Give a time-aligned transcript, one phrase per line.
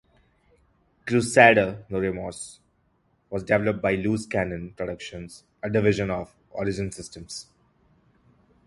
[1.05, 2.59] "Crusader: No Remorse"
[3.29, 7.45] was developed by Loose Cannon Productions, a division of Origin Systems.